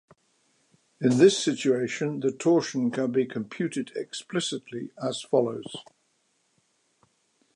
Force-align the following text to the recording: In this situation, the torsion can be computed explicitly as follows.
In 0.99 1.19
this 1.19 1.37
situation, 1.37 2.21
the 2.21 2.31
torsion 2.31 2.89
can 2.89 3.11
be 3.11 3.27
computed 3.27 3.91
explicitly 3.95 4.89
as 4.99 5.21
follows. 5.21 5.75